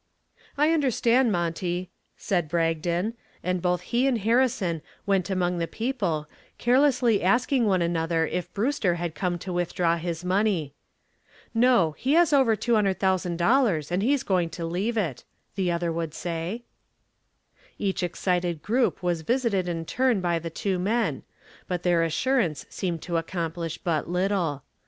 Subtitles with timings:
[0.57, 3.13] "I understand, Monty," said Bragdon,
[3.43, 6.27] and both he and Harrison went among the people
[6.57, 10.73] carelessly asking one another if Brewster had come to withdraw his money.
[11.53, 16.63] "No, he has over $200,000, and he's going to leave it," the other would say.
[17.77, 21.21] Each excited group was visited in turn by the two men,
[21.67, 24.63] but their assurance seemed to accomplish but little.